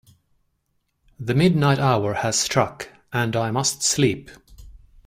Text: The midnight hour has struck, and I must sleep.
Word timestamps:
The 1.19 1.35
midnight 1.35 1.77
hour 1.77 2.15
has 2.15 2.35
struck, 2.35 2.89
and 3.13 3.35
I 3.35 3.51
must 3.51 3.83
sleep. 3.83 4.31